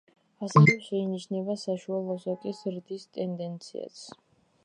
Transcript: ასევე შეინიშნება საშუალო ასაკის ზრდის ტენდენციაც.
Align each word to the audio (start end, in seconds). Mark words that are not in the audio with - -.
ასევე 0.45 0.73
შეინიშნება 0.85 1.57
საშუალო 1.65 2.15
ასაკის 2.19 2.63
ზრდის 2.63 3.07
ტენდენციაც. 3.19 4.03